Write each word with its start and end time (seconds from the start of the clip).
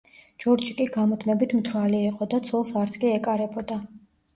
ჯორჯი 0.45 0.73
კი 0.79 0.87
გამუდმებით 0.95 1.55
მთვრალი 1.59 2.03
იყო 2.09 2.31
და 2.35 2.43
ცოლს 2.51 2.77
არც 2.85 3.01
კი 3.07 3.17
ეკარებოდა. 3.23 3.85